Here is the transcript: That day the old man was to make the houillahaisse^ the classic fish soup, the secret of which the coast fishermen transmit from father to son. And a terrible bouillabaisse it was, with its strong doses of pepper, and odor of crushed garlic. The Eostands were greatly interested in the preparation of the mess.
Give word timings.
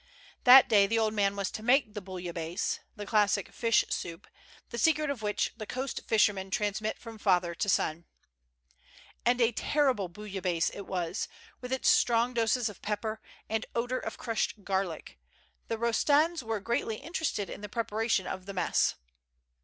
That 0.45 0.67
day 0.67 0.87
the 0.87 0.97
old 0.97 1.13
man 1.13 1.35
was 1.35 1.51
to 1.51 1.61
make 1.61 1.93
the 1.93 2.01
houillahaisse^ 2.01 2.79
the 2.95 3.05
classic 3.05 3.51
fish 3.53 3.85
soup, 3.89 4.25
the 4.69 4.79
secret 4.79 5.11
of 5.11 5.21
which 5.21 5.53
the 5.57 5.67
coast 5.67 6.01
fishermen 6.07 6.49
transmit 6.49 6.97
from 6.97 7.19
father 7.19 7.53
to 7.53 7.69
son. 7.69 8.05
And 9.27 9.39
a 9.39 9.51
terrible 9.51 10.09
bouillabaisse 10.09 10.71
it 10.73 10.87
was, 10.87 11.27
with 11.61 11.71
its 11.71 11.87
strong 11.87 12.33
doses 12.33 12.67
of 12.67 12.81
pepper, 12.81 13.21
and 13.47 13.67
odor 13.75 13.99
of 13.99 14.17
crushed 14.17 14.63
garlic. 14.63 15.19
The 15.67 15.77
Eostands 15.77 16.41
were 16.41 16.59
greatly 16.59 16.95
interested 16.95 17.47
in 17.47 17.61
the 17.61 17.69
preparation 17.69 18.25
of 18.25 18.47
the 18.47 18.55
mess. 18.55 18.95